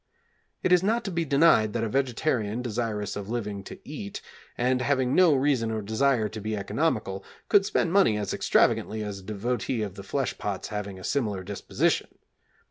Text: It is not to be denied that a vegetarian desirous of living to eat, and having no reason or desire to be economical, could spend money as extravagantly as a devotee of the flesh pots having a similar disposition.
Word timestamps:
It 0.63 0.71
is 0.71 0.81
not 0.81 1.05
to 1.05 1.11
be 1.11 1.25
denied 1.25 1.73
that 1.73 1.83
a 1.83 1.87
vegetarian 1.87 2.63
desirous 2.63 3.15
of 3.15 3.29
living 3.29 3.63
to 3.65 3.77
eat, 3.87 4.19
and 4.57 4.81
having 4.81 5.13
no 5.13 5.35
reason 5.35 5.69
or 5.69 5.83
desire 5.83 6.27
to 6.27 6.41
be 6.41 6.57
economical, 6.57 7.23
could 7.49 7.67
spend 7.67 7.93
money 7.93 8.17
as 8.17 8.33
extravagantly 8.33 9.03
as 9.03 9.19
a 9.19 9.23
devotee 9.23 9.83
of 9.83 9.93
the 9.93 10.01
flesh 10.01 10.39
pots 10.39 10.69
having 10.69 10.97
a 10.97 11.03
similar 11.03 11.43
disposition. 11.43 12.17